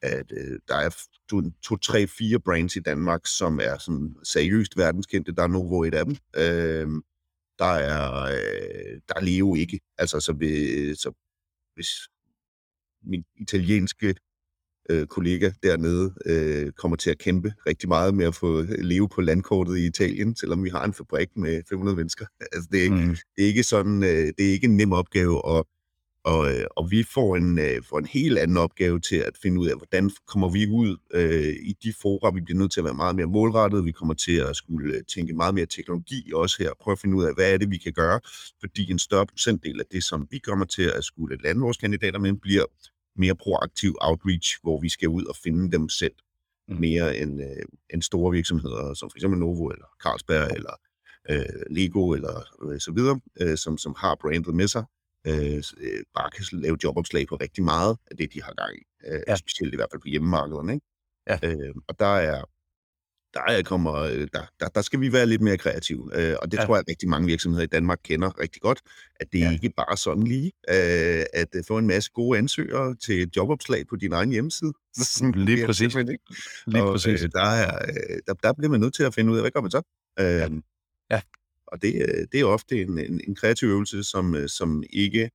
[0.05, 0.91] at øh, der er
[1.31, 5.33] to, to, tre, fire brands i Danmark, som er sådan seriøst verdenskendte.
[5.33, 6.17] Der er Novo et af dem.
[6.37, 6.89] Øh,
[7.59, 9.81] der er, øh, der er Leo ikke.
[9.99, 11.13] Altså, så, vi, så
[11.75, 11.89] hvis
[13.03, 14.15] min italienske
[14.91, 19.21] øh, kollega dernede øh, kommer til at kæmpe rigtig meget med at få leve på
[19.21, 22.27] landkortet i Italien, selvom vi har en fabrik med 500 mennesker.
[22.53, 23.17] Altså, det, er ikke, mm.
[23.37, 25.65] det er ikke sådan, øh, det er ikke en nem opgave at
[26.25, 29.61] og, øh, og vi får en, øh, får en helt anden opgave til at finde
[29.61, 32.31] ud af, hvordan kommer vi ud øh, i de fora.
[32.31, 33.85] Vi bliver nødt til at være meget mere målrettet.
[33.85, 36.71] Vi kommer til at skulle øh, tænke meget mere teknologi også her.
[36.81, 38.21] Prøve at finde ud af, hvad er det, vi kan gøre.
[38.61, 42.19] Fordi en større procentdel af det, som vi kommer til at skulle lande vores kandidater
[42.19, 42.65] med, bliver
[43.17, 46.15] mere proaktiv outreach, hvor vi skal ud og finde dem selv.
[46.69, 46.77] Mm.
[46.77, 50.75] Mere end, øh, end store virksomheder, som for eksempel Novo eller Carlsberg eller
[51.31, 54.85] øh, Lego eller øh, så videre, øh, som, som har brandet med sig
[55.27, 58.83] Øh, øh, bare kan lave jobopslag på rigtig meget af det, de har gang i.
[59.07, 59.37] Øh, ja.
[59.37, 60.75] Specielt i hvert fald på hjemmemarkederne.
[60.75, 60.87] Ikke?
[61.29, 61.39] Ja.
[61.43, 62.45] Øh, og der er,
[63.35, 66.11] der, er kommer, øh, der, der, der skal vi være lidt mere kreative.
[66.15, 66.65] Øh, og det ja.
[66.65, 68.81] tror jeg, at rigtig mange virksomheder i Danmark kender rigtig godt,
[69.21, 69.53] at det ja.
[69.53, 73.97] ikke bare sådan lige øh, at øh, få en masse gode ansøgere til jobopslag på
[73.97, 74.73] din egen hjemmeside.
[75.35, 75.95] Lige præcis.
[75.95, 77.23] Lige og, præcis.
[77.23, 77.79] Øh, der, er,
[78.27, 79.83] der, der bliver man nødt til at finde ud af, hvad gør man så?
[80.21, 80.49] Øh, ja.
[81.11, 81.21] ja.
[81.75, 85.31] Og det, øh, det er ofte en, en, en kreativ øvelse, som, øh, som ikke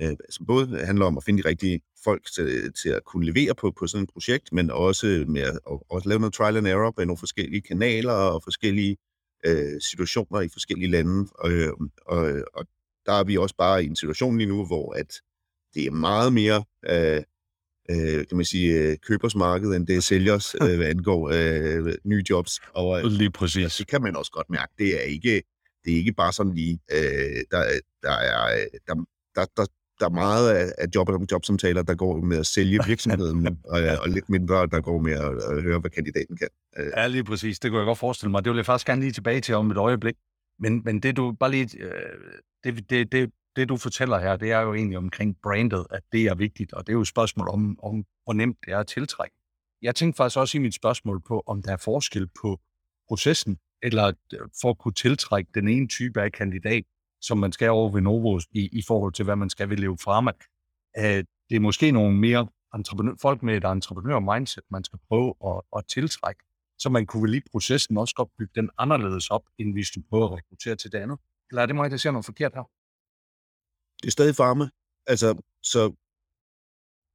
[0.00, 3.54] øh, som både handler om at finde de rigtige folk til, til at kunne levere
[3.54, 5.58] på, på sådan et projekt, men også med at
[5.90, 8.96] også lave noget trial and error på nogle forskellige kanaler og forskellige
[9.46, 11.28] øh, situationer i forskellige lande.
[11.38, 11.50] Og,
[12.06, 12.66] og, og
[13.06, 15.20] der er vi også bare i en situation lige nu, hvor at
[15.74, 17.22] det er meget mere øh,
[17.90, 22.60] øh, kan man sige, købersmarked, end det er sælgers, øh, hvad angår øh, nye jobs.
[22.74, 23.76] Og, Lige præcis.
[23.76, 24.72] Det kan man også godt mærke.
[24.78, 25.42] Det er ikke,
[25.86, 27.60] det er ikke bare sådan lige, øh, der,
[28.02, 28.94] der, er, der,
[29.34, 29.66] der, der,
[30.00, 34.08] der er meget af, af job, jobsamtaler, der går med at sælge virksomheden, og, og
[34.08, 36.48] lidt mindre, der går med at, at høre, hvad kandidaten kan.
[36.76, 36.92] Øh.
[36.96, 37.58] Ja, lige præcis.
[37.58, 38.44] Det kunne jeg godt forestille mig.
[38.44, 40.14] Det vil jeg faktisk gerne lige tilbage til om et øjeblik.
[40.58, 41.92] Men, men det du bare lige, øh,
[42.64, 46.24] det, det, det, det du fortæller her, det er jo egentlig omkring brandet, at det
[46.26, 48.86] er vigtigt, og det er jo et spørgsmål om, om hvor nemt det er at
[48.86, 49.36] tiltrække.
[49.82, 52.60] Jeg tænkte faktisk også i mit spørgsmål på, om der er forskel på
[53.08, 56.84] processen eller øh, for at kunne tiltrække den ene type af kandidat,
[57.20, 59.96] som man skal over ved Novo i, i forhold til, hvad man skal ved leve
[59.96, 60.32] Pharma.
[60.98, 65.62] Øh, det er måske nogle mere entreprenør, folk med et entreprenør-mindset, man skal prøve at,
[65.76, 66.42] at tiltrække,
[66.78, 70.00] så man kunne vel lige processen også godt bygge den anderledes op, end hvis du
[70.10, 71.18] prøver at rekruttere til det andet.
[71.50, 72.70] Eller er det mig, der ser noget forkert her?
[74.00, 74.70] Det er stadig farme.
[75.06, 75.80] Altså, så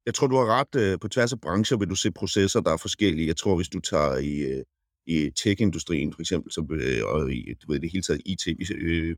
[0.05, 0.75] jeg tror, du har ret.
[0.75, 3.27] Øh, på tværs af brancher vil du se processer, der er forskellige.
[3.27, 4.63] Jeg tror, hvis du tager i, øh,
[5.11, 9.15] i tech-industrien for eksempel, så, øh, og i du ved, det hele taget IT, øh,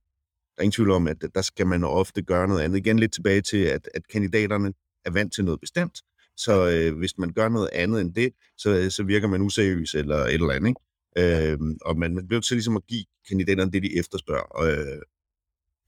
[0.56, 2.78] der er ingen tvivl om, at der skal man ofte gøre noget andet.
[2.78, 4.74] Igen lidt tilbage til, at, at kandidaterne
[5.06, 6.02] er vant til noget bestemt,
[6.38, 10.18] så øh, hvis man gør noget andet end det, så, så virker man useriøs eller
[10.18, 10.70] et eller andet.
[10.70, 11.52] Ikke?
[11.52, 14.42] Øh, og man, man bliver til ligesom at give kandidaterne det, de efterspørger.
[14.44, 15.02] Og, øh,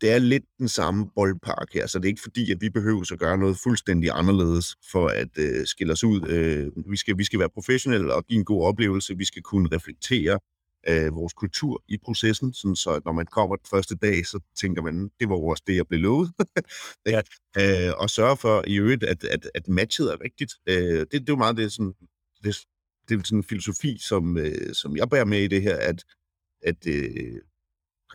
[0.05, 3.13] det er lidt den samme boldpark her, så det er ikke fordi, at vi behøver
[3.13, 6.27] at gøre noget fuldstændig anderledes for at øh, skille os ud.
[6.27, 9.17] Øh, vi, skal, vi skal være professionelle og give en god oplevelse.
[9.17, 10.39] Vi skal kunne reflektere
[10.89, 14.81] øh, vores kultur i processen, sådan så når man kommer den første dag, så tænker
[14.81, 16.31] man, det var også det, jeg blev lovet.
[17.13, 17.21] ja.
[17.59, 20.53] øh, og sørge for i øvrigt, at, at, at matchet er rigtigt.
[20.69, 21.93] Øh, det, det er jo meget det, sådan,
[22.43, 22.55] det,
[23.09, 26.03] det er sådan en filosofi, som, øh, som jeg bærer med i det her, at,
[26.61, 27.41] at øh,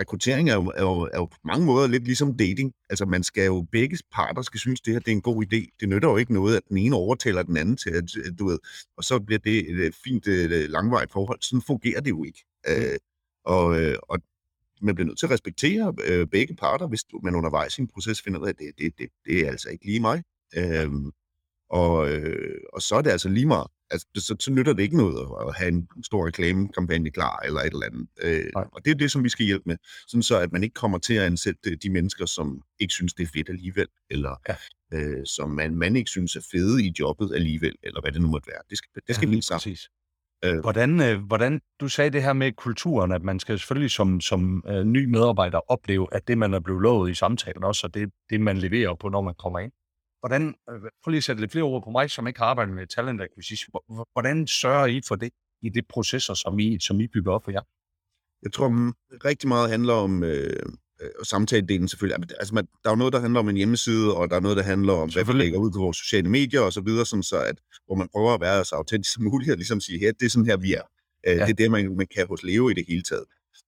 [0.01, 2.73] rekruttering er jo, er, jo, er jo på mange måder lidt ligesom dating.
[2.91, 5.77] Altså man skal jo, begge parter skal synes, det her det er en god idé.
[5.81, 8.59] Det nytter jo ikke noget, at den ene overtaler den anden til, at, du ved,
[8.97, 10.27] og så bliver det et fint
[10.69, 11.39] langvejt forhold.
[11.43, 12.45] Sådan fungerer det jo ikke.
[12.69, 12.73] Mm.
[12.73, 12.99] Øh,
[13.45, 14.19] og, øh, og
[14.83, 18.23] man bliver nødt til at respektere øh, begge parter, hvis man undervejs i en proces
[18.23, 20.23] finder ud af, at det, det, det, det er altså ikke lige mig.
[20.57, 20.91] Øh,
[21.71, 23.67] og, øh, og så er det altså lige meget.
[23.91, 27.73] Altså, så, så nytter det ikke noget at have en stor reklamekampagne klar eller et
[27.73, 28.09] eller andet.
[28.23, 29.77] Øh, og det er det, som vi skal hjælpe med.
[30.09, 33.23] Sådan så, at man ikke kommer til at ansætte de mennesker, som ikke synes, det
[33.23, 34.55] er fedt alligevel, eller ja.
[34.95, 38.29] øh, som man, man ikke synes er fede i jobbet alligevel, eller hvad det nu
[38.29, 38.63] måtte være.
[38.71, 39.59] Det skal, det skal ja, vi sammen.
[39.59, 39.89] Præcis.
[40.45, 40.61] Øh.
[40.61, 44.65] Hvordan, øh, hvordan, du sagde det her med kulturen, at man skal selvfølgelig som, som
[44.67, 48.11] øh, ny medarbejder opleve, at det, man er blevet lovet i samtalen også, og det,
[48.31, 49.73] det, man leverer på, når man kommer ind.
[50.21, 52.75] Hvordan, øh, prøv lige at sætte lidt flere ord på mig, som ikke har arbejdet
[52.75, 53.73] med talent acquisition.
[54.13, 55.31] Hvordan sørger I for det
[55.63, 57.63] i det processer, som I, som I bygger op for jer?
[58.43, 58.69] Jeg tror,
[59.25, 60.63] rigtig meget handler om øh,
[61.01, 62.27] øh, samtale-delen selvfølgelig.
[62.39, 64.57] Altså, man, der er jo noget, der handler om en hjemmeside, og der er noget,
[64.57, 67.23] der handler om, hvad vi lægger ud på vores sociale medier og så videre, sådan
[67.23, 70.13] så at, hvor man prøver at være så autentisk som muligt, og ligesom sige, her,
[70.13, 70.83] det er sådan her, vi er.
[71.27, 71.45] Øh, ja.
[71.45, 73.25] Det er det, man, man kan hos Leve i det hele taget.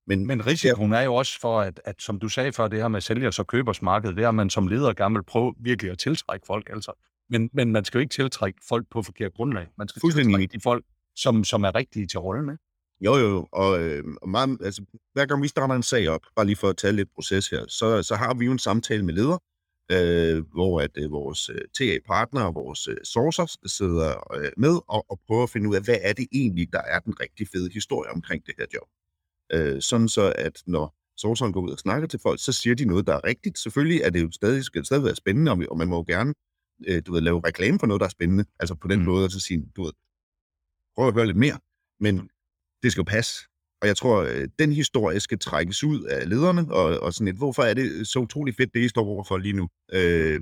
[0.06, 2.88] Men, men risikoen er jo også for, at, at som du sagde før, det her
[2.88, 5.98] med sælgers- og købersmarkedet, det er, at man som leder gerne vil prøve virkelig at
[5.98, 6.70] tiltrække folk.
[6.70, 6.92] Altså.
[7.30, 9.66] Men, men man skal jo ikke tiltrække folk på forkert grundlag.
[9.78, 10.84] Man skal tiltrække de folk,
[11.16, 12.50] som, som er rigtige til rollen.
[12.50, 12.62] Ikke?
[13.00, 16.46] Jo, jo, og, øh, og meget, altså, hver gang vi starter en sag op, bare
[16.46, 19.14] lige for at tage lidt proces her, så, så har vi jo en samtale med
[19.14, 19.38] leder,
[19.92, 25.10] øh, hvor at øh, vores øh, TA-partnere og vores øh, sourcer sidder øh, med og,
[25.10, 27.70] og prøver at finde ud af, hvad er det egentlig, der er den rigtig fede
[27.72, 28.88] historie omkring det her job.
[29.54, 32.84] Øh, sådan så, at når sourceren går ud og snakker til folk, så siger de
[32.84, 33.58] noget, der er rigtigt.
[33.58, 36.34] Selvfølgelig er det jo stadig, skal det stadig være spændende, og, man må jo gerne
[36.88, 38.44] øh, du ved, lave reklame for noget, der er spændende.
[38.60, 39.04] Altså på den mm.
[39.04, 39.92] måde, at så sige, du ved,
[40.96, 41.58] prøv at høre lidt mere,
[42.00, 42.30] men
[42.82, 43.46] det skal jo passe.
[43.80, 47.36] Og jeg tror, øh, den historie skal trækkes ud af lederne, og, og sådan et,
[47.36, 49.68] hvorfor er det så utrolig fedt, det I står overfor lige nu?
[49.92, 50.40] Øh,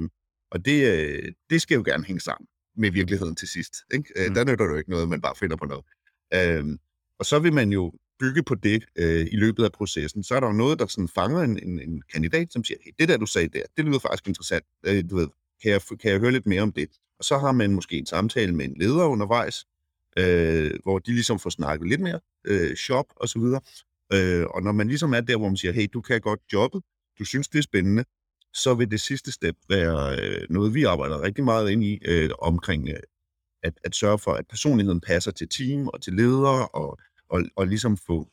[0.51, 2.47] og det, øh, det skal jo gerne hænge sammen
[2.77, 3.75] med virkeligheden til sidst.
[3.95, 4.13] Ikke?
[4.17, 4.35] Øh, mm.
[4.35, 5.85] Der nytter jo ikke noget, man bare finder på noget.
[6.35, 6.79] Øh,
[7.19, 10.23] og så vil man jo bygge på det øh, i løbet af processen.
[10.23, 12.93] Så er der jo noget, der sådan fanger en, en, en kandidat, som siger, hey,
[12.99, 14.65] det der, du sagde der, det lyder faktisk interessant.
[14.87, 15.29] Øh, du ved,
[15.63, 16.89] kan jeg, kan jeg høre lidt mere om det?
[17.19, 19.65] Og så har man måske en samtale med en leder undervejs,
[20.19, 23.61] øh, hvor de ligesom får snakket lidt mere øh, shop og så videre.
[24.13, 26.83] Øh, og når man ligesom er der, hvor man siger, hey, du kan godt jobbet,
[27.19, 28.05] du synes, det er spændende,
[28.55, 32.31] så vil det sidste step være øh, noget, vi arbejder rigtig meget ind i øh,
[32.39, 32.97] omkring øh,
[33.63, 36.99] at, at sørge for, at personligheden passer til team og til ledere, og,
[37.31, 38.29] og, og ligesom få,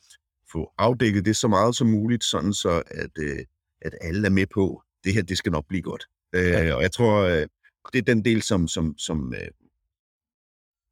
[0.52, 3.38] få afdækket det så meget som muligt, sådan så at, øh,
[3.80, 6.04] at alle er med på, det her, det skal nok blive godt.
[6.32, 6.76] Øh.
[6.76, 7.46] Og jeg tror, øh,
[7.92, 9.48] det er den del, som, som, som øh,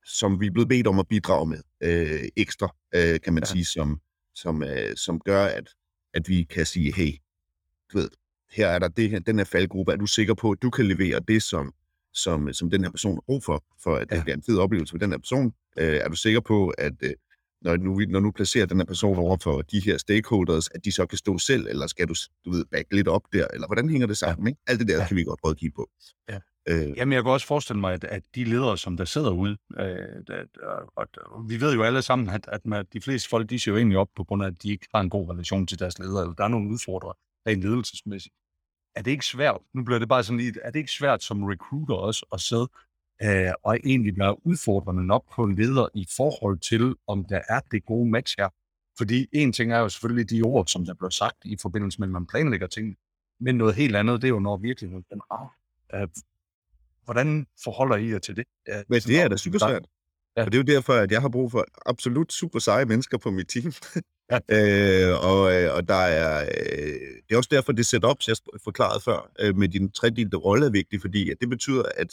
[0.06, 3.46] som vi er blevet bedt om at bidrage med øh, ekstra, øh, kan man ja.
[3.46, 4.00] sige, som,
[4.34, 5.68] som, øh, som gør, at,
[6.14, 7.12] at vi kan sige, hey,
[7.92, 8.08] du ved,
[8.50, 10.86] her er der det her, den her faldgruppe, er du sikker på, at du kan
[10.86, 11.74] levere det, som,
[12.12, 14.16] som, som den her person har brug for, for at ja.
[14.16, 15.54] det bliver en fed oplevelse for den her person?
[15.78, 17.10] Øh, er du sikker på, at øh,
[17.66, 20.92] når nu, når nu placerer den her person over for de her stakeholders, at de
[20.92, 23.88] så kan stå selv, eller skal du, du ved, back lidt op der, eller hvordan
[23.88, 24.46] hænger det sammen?
[24.46, 24.50] Ja.
[24.50, 24.60] Ikke?
[24.66, 25.06] Alt det der ja.
[25.08, 25.90] kan vi godt rådgive på.
[26.28, 26.38] Ja.
[26.68, 29.56] Øh, Jamen, jeg kan også forestille mig, at, at de ledere, som der sidder ude,
[29.80, 29.86] øh,
[30.28, 30.58] at,
[30.96, 33.70] og, og vi ved jo alle sammen, at, at med de fleste folk, de ser
[33.70, 35.98] jo egentlig op på grund af, at de ikke har en god relation til deres
[35.98, 37.14] ledere, eller der er nogle udfordringer
[37.48, 38.34] rent ledelsesmæssigt.
[38.96, 41.42] Er det ikke svært, nu bliver det bare sådan lidt, er det ikke svært som
[41.42, 42.68] recruiter også at sidde
[43.22, 47.60] øh, og egentlig være udfordrende nok på en leder i forhold til, om der er
[47.70, 48.48] det gode match her?
[48.98, 52.08] Fordi en ting er jo selvfølgelig de ord, som der blev sagt i forbindelse med,
[52.08, 52.96] at man planlægger ting,
[53.40, 55.54] men noget helt andet, det er jo, når virkeligheden den er.
[55.94, 56.08] Øh,
[57.04, 58.44] Hvordan forholder I jer til det?
[58.68, 59.86] Ja, Men det er da super svært.
[60.36, 60.44] Ja.
[60.44, 63.30] Og det er jo derfor, at jeg har brug for absolut super seje mennesker på
[63.30, 63.72] mit team.
[64.30, 64.38] ja.
[65.08, 69.00] øh, og, øh, og der er, øh, det er også derfor, det setup, jeg forklarede
[69.00, 72.12] før, øh, med din tredelte rolle er vigtigt, fordi at det betyder, at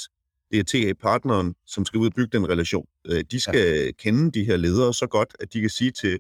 [0.53, 2.85] det er TA-partneren, som skal ud og bygge den relation.
[3.05, 3.91] Øh, de skal ja.
[3.91, 6.19] kende de her ledere så godt, at de kan sige til,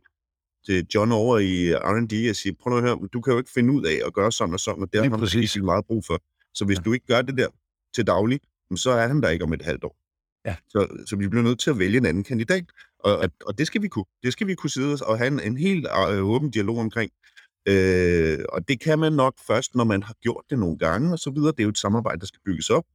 [0.65, 3.73] til John over i R&D, og sige, prøv at høre, du kan jo ikke finde
[3.73, 6.21] ud af at gøre sådan og sådan, og det har han meget brug for.
[6.53, 6.81] Så hvis ja.
[6.83, 7.47] du ikke gør det der
[7.95, 8.39] til daglig,
[8.75, 9.97] så er han der ikke om et halvt år.
[10.45, 10.55] Ja.
[10.69, 12.65] Så, så vi bliver nødt til at vælge en anden kandidat,
[12.99, 14.05] og, og, og det skal vi kunne.
[14.23, 17.11] Det skal vi kunne sidde og have en, en helt øh, åben dialog omkring.
[17.67, 21.19] Øh, og det kan man nok først, når man har gjort det nogle gange og
[21.19, 21.51] så videre.
[21.51, 22.85] Det er jo et samarbejde, der skal bygges op.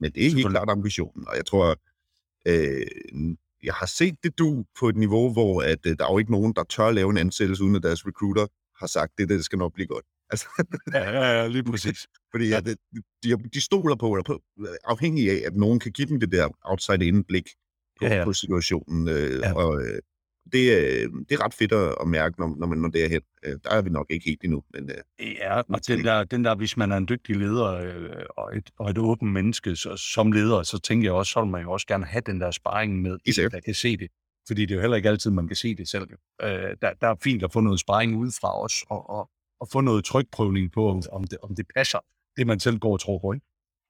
[0.00, 1.76] Men det er helt klart ambitionen, og jeg tror,
[2.46, 2.86] øh,
[3.62, 6.32] jeg har set det du på et niveau, hvor at, øh, der er jo ikke
[6.32, 8.46] nogen, der tør lave en ansættelse, uden at deres recruiter
[8.78, 10.04] har sagt, det det skal nok blive godt.
[10.30, 10.46] Altså,
[10.94, 12.06] ja, ja, ja, lige præcis.
[12.30, 12.78] Fordi ja, det,
[13.22, 14.40] de, de stoler på, eller på,
[14.84, 17.48] afhængig af, at nogen kan give dem det der outside-in blik
[17.98, 18.24] på, ja, ja.
[18.24, 19.08] på situationen.
[19.08, 19.54] Øh, ja.
[19.54, 19.98] Og øh,
[20.52, 23.20] det, øh, det er ret fedt at mærke, når, når man når derhen.
[23.44, 24.62] Øh, der er vi nok ikke helt endnu.
[24.74, 28.24] Men, øh, ja, og den der, den der, hvis man er en dygtig leder øh,
[28.36, 31.50] og, et, og et åbent menneske så, som leder, så tænker jeg også, så vil
[31.50, 34.08] man jo også gerne have den der sparring med, en, der kan se det.
[34.46, 36.08] Fordi det er jo heller ikke altid, man kan se det selv.
[36.42, 36.48] Øh,
[36.82, 39.30] der, der er fint at få noget sparring udefra os, og, og,
[39.60, 41.98] og få noget trykprøvning på, om, om, det, om det passer,
[42.36, 43.32] det man selv går og tror på.
[43.32, 43.46] Ikke?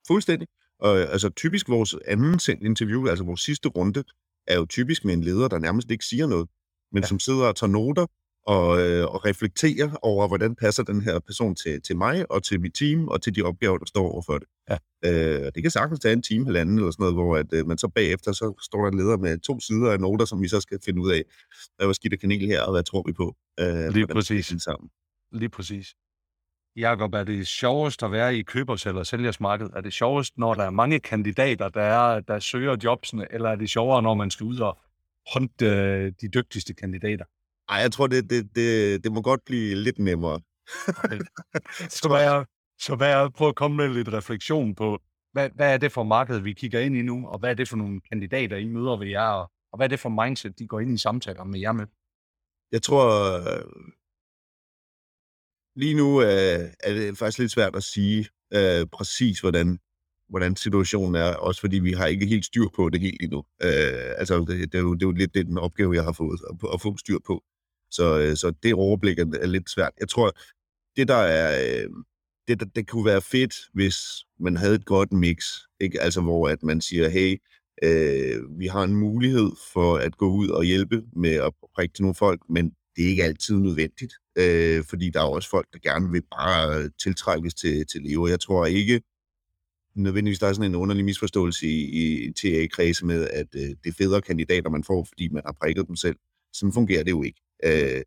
[0.08, 0.48] Fuldstændig.
[0.78, 4.04] Og altså typisk vores anden interview, altså vores sidste runde,
[4.46, 6.48] er jo typisk med en leder, der nærmest ikke siger noget,
[6.92, 7.06] men ja.
[7.06, 8.06] som sidder og tager noter
[8.46, 12.60] og, øh, og reflekterer over, hvordan passer den her person til, til mig og til
[12.60, 14.48] mit team og til de opgaver, der står overfor det.
[14.70, 14.76] Ja.
[15.04, 17.78] Øh, det kan sagtens tage en time, halvanden eller sådan noget, hvor at, øh, man
[17.78, 20.60] så bagefter, så står der en leder med to sider af noter, som vi så
[20.60, 21.22] skal finde ud af,
[21.76, 23.36] hvad var skidt kanel her, og hvad tror vi på.
[23.60, 24.46] Øh, Lige præcis.
[24.58, 24.90] Sammen.
[25.32, 25.94] Lige præcis.
[26.76, 29.72] Jakob, er det sjovest at være i købers- eller sælgersmarkedet?
[29.76, 33.56] Er det sjovest, når der er mange kandidater, der, er, der søger jobsene, eller er
[33.56, 34.78] det sjovere, når man skal ud og
[35.34, 37.24] håndte øh, de dygtigste kandidater?
[37.68, 40.40] Ej, jeg tror, det, det, det, det må godt blive lidt nemmere.
[41.98, 42.44] så, hvad er,
[42.78, 44.98] så hvad er, prøv at komme med lidt refleksion på,
[45.32, 47.68] hvad, hvad er det for marked, vi kigger ind i nu, og hvad er det
[47.68, 50.66] for nogle kandidater, I møder ved jer, og, og hvad er det for mindset, de
[50.66, 51.86] går ind i samtaler med jer med?
[52.72, 53.38] Jeg tror,
[55.76, 59.78] lige nu øh, er det faktisk lidt svært at sige øh, præcis, hvordan,
[60.28, 63.38] hvordan situationen er, også fordi vi har ikke helt styr på det helt endnu.
[63.38, 66.40] Øh, altså, det, det, er jo, det er jo lidt den opgave, jeg har fået
[66.50, 67.42] at, at få styr på.
[67.90, 69.92] Så, øh, så det overblik er, er lidt svært.
[70.00, 70.32] Jeg tror,
[70.96, 71.82] det der er...
[71.84, 71.90] Øh,
[72.48, 73.96] det, det, det kunne være fedt, hvis
[74.40, 75.46] man havde et godt mix,
[75.80, 76.02] ikke?
[76.02, 77.36] Altså, hvor at man siger, hey,
[77.82, 82.02] øh, vi har en mulighed for at gå ud og hjælpe med at prikke til
[82.02, 85.78] nogle folk, men det er ikke altid nødvendigt, øh, fordi der er også folk, der
[85.78, 88.26] gerne vil bare tiltrækkes til, til Leo.
[88.26, 89.00] Jeg tror ikke
[89.94, 93.92] nødvendigvis, der er sådan en underlig misforståelse i, i TA-kredse med, at øh, det er
[93.98, 96.16] federe kandidater, man får, fordi man har prikket dem selv.
[96.52, 97.40] Sådan fungerer det jo ikke.
[97.64, 98.02] Øh,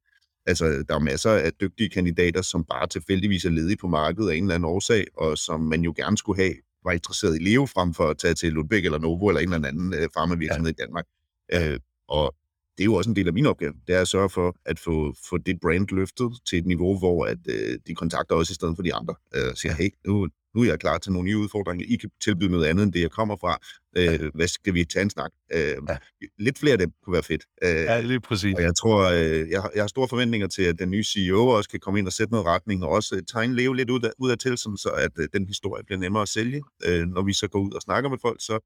[0.46, 4.36] altså, der er masser af dygtige kandidater, som bare tilfældigvis er ledige på markedet af
[4.36, 7.66] en eller anden årsag, og som man jo gerne skulle have, var interesseret i Leo
[7.66, 10.84] frem for at tage til Ludwig eller Novo eller en eller anden øh, farmavirksomhed ja.
[10.84, 11.06] i Danmark.
[11.54, 12.36] Øh, og
[12.80, 13.74] det er jo også en del af min opgave.
[13.88, 17.26] Det er at sørge for at få, få det brand løftet til et niveau, hvor
[17.26, 19.16] at, øh, de kontakter os i stedet for de andre.
[19.36, 21.86] Øh, siger, hey, nu, nu er jeg klar til nogle nye udfordringer.
[21.90, 23.58] I kan tilbyde noget andet end det, jeg kommer fra.
[23.98, 25.32] Øh, hvad skal vi tage en snak?
[25.54, 25.98] Øh, ja.
[26.38, 27.44] Lidt flere af dem kunne være fedt.
[27.64, 28.56] Øh, ja, lige præcis.
[28.56, 31.48] Og jeg tror, øh, jeg, har, jeg har store forventninger til, at den nye CEO
[31.48, 34.02] også kan komme ind og sætte noget retning, og også øh, tegne leve lidt ud
[34.02, 36.62] af, ud af til, så at øh, den historie bliver nemmere at sælge.
[36.86, 38.60] Øh, når vi så går ud og snakker med folk, så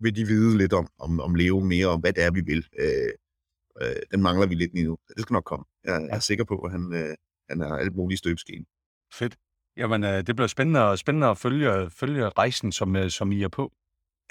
[0.00, 2.66] vil de vide lidt om, om, om Leo mere, om hvad det er, vi vil.
[2.78, 3.12] Øh,
[3.82, 4.98] øh, den mangler vi lidt lige nu.
[5.08, 5.64] Det skal nok komme.
[5.84, 7.14] Jeg, jeg er sikker på, at han, øh,
[7.50, 8.64] han har alt muligt støbeskeen.
[9.14, 9.36] Fedt.
[9.76, 13.48] Jamen, øh, det bliver spændende, spændende at følge, følge rejsen, som, øh, som I er
[13.48, 13.72] på.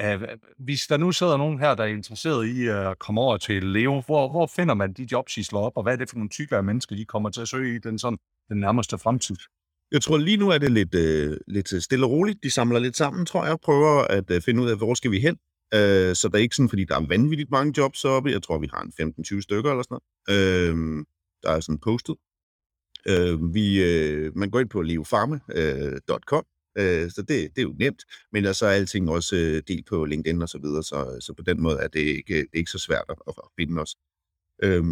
[0.04, 0.24] Uh,
[0.58, 4.02] hvis der nu sidder nogen her, der er interesseret i at komme over til Leo,
[4.06, 6.30] hvor, hvor finder man de jobs, I slår op, og hvad er det for nogle
[6.30, 8.18] typer af mennesker, I kommer til at søge i den, sådan,
[8.50, 9.36] den nærmeste fremtid?
[9.92, 12.44] Jeg tror lige nu er det lidt, øh, lidt stille og roligt.
[12.44, 15.12] De samler lidt sammen, tror jeg, og prøver at øh, finde ud af, hvor skal
[15.12, 15.38] vi hen.
[15.74, 18.32] Øh, så der er ikke sådan, fordi der er vanvittigt mange jobs oppe.
[18.32, 20.70] Jeg tror, vi har en 15-20 stykker eller sådan noget.
[20.70, 21.06] Øh,
[21.44, 22.16] der er sådan postet.
[23.08, 26.46] Øh, vi, øh, man går ind på leofarme.com,
[26.78, 29.86] øh, øh, så det, det er jo nemt, men så er alting også øh, delt
[29.86, 32.58] på LinkedIn og så videre, så, så på den måde er det ikke, det er
[32.58, 33.96] ikke så svært at, at finde os.
[34.64, 34.84] Øh,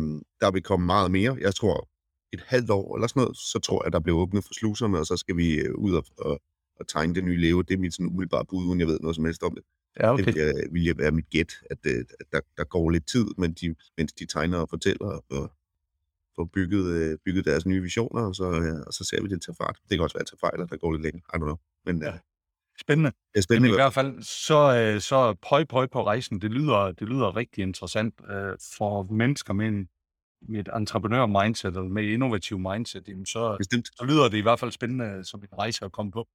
[0.41, 1.37] der vil komme meget mere.
[1.41, 1.89] Jeg tror,
[2.33, 5.05] et halvt år eller sådan noget, så tror jeg, der bliver åbnet for sluserne, og
[5.05, 6.41] så skal vi øh, ud og, og,
[6.79, 7.63] og tegne det nye leve.
[7.63, 9.63] Det er mit sådan umiddelbare bud, uden jeg ved noget som helst om det.
[9.99, 10.25] Ja, okay.
[10.25, 13.75] Det vil, vil være mit gæt, at, øh, der, der går lidt tid, men de,
[13.97, 15.51] mens de tegner og fortæller og
[16.35, 19.41] får bygget, øh, bygget deres nye visioner, og så, ja, og så ser vi det
[19.41, 19.77] til fart.
[19.89, 21.21] Det kan også være til fejl, der går lidt længere.
[21.33, 21.57] I don't know.
[21.85, 22.13] Men, ja.
[22.79, 23.11] Spændende.
[23.33, 23.67] Det er spændende.
[23.67, 27.61] Men i hvert fald, så, så pøj pøj på rejsen, det lyder, det lyder rigtig
[27.61, 28.27] interessant uh,
[28.77, 29.87] for mennesker med, en,
[30.41, 33.87] med et entreprenør-mindset, eller med et innovativ mindset, jamen så, Bestemt.
[33.87, 36.27] så lyder det i hvert fald spændende som en rejse at komme på.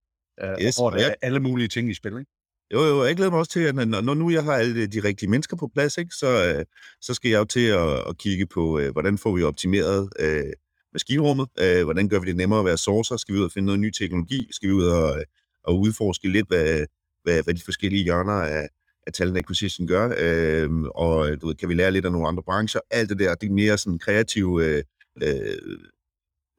[0.42, 2.30] Uh, yes, hvor der er alle mulige ting i spil, ikke?
[2.72, 5.30] Jo, jo, jeg glæder mig også til, at når, nu jeg har alle de rigtige
[5.30, 6.64] mennesker på plads, ikke, så, øh,
[7.00, 10.52] så skal jeg jo til at, at kigge på, øh, hvordan får vi optimeret øh,
[10.92, 13.66] maskinrummet, øh, hvordan gør vi det nemmere at være sourcer, skal vi ud og finde
[13.66, 15.24] noget ny teknologi, skal vi ud og, øh,
[15.64, 16.86] og udforske lidt, hvad,
[17.22, 18.68] hvad, hvad de forskellige hjørner af,
[19.06, 22.42] af talent acquisition gør, øh, og du ved, kan vi lære lidt af nogle andre
[22.42, 24.82] brancher, alt det der, det er mere sådan kreative øh,
[25.22, 25.78] øh,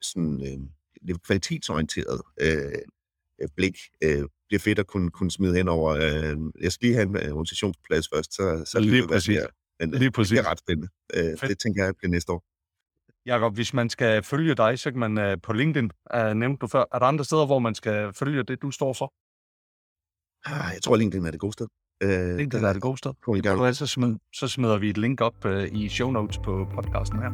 [0.01, 0.59] sådan, øh,
[1.01, 2.81] lidt kvalitetsorienteret øh,
[3.55, 3.77] blik.
[4.03, 4.09] Øh,
[4.49, 5.91] det er fedt at kunne, kunne smide hen over.
[5.91, 9.23] Øh, jeg skal lige have en øh, rotationsplads først, så, så Lige det, præcis.
[9.23, 9.47] sker.
[9.79, 10.39] Men Lige det præcis.
[10.39, 10.89] er ret spændende.
[11.13, 12.43] Øh, det tænker jeg bliver næste år.
[13.25, 16.67] Jakob, hvis man skal følge dig, så kan man uh, på LinkedIn, uh, nævnte du
[16.67, 19.13] før, er der andre steder, hvor man skal følge det, du står for?
[20.45, 21.67] Ah, Jeg tror, LinkedIn er det gode sted.
[22.03, 23.13] Øh, LinkedIn er det gode sted.
[23.23, 27.19] Cool, så, smed, så smider vi et link op uh, i show notes på podcasten
[27.19, 27.31] her.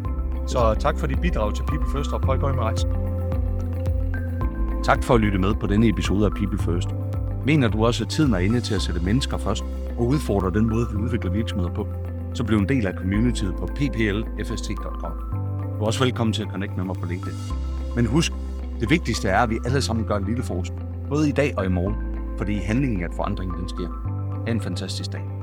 [0.47, 3.18] Så tak for dit bidrag til People First, og prøv at gå med rejsen.
[4.83, 6.89] Tak for at lytte med på denne episode af People First.
[7.45, 9.63] Mener du også, at tiden er inde til at sætte mennesker først
[9.97, 11.87] og udfordre den måde, vi udvikler virksomheder på,
[12.33, 15.11] så bliv en del af communityet på pplfst.com.
[15.79, 17.37] Du er også velkommen til at connecte med mig på LinkedIn.
[17.95, 18.31] Men husk,
[18.79, 20.79] det vigtigste er, at vi alle sammen gør en lille forskel.
[21.09, 21.95] Både i dag og i morgen.
[22.37, 23.87] for det er i handlingen at forandringen, den sker.
[24.45, 25.38] Ha' en fantastisk dag.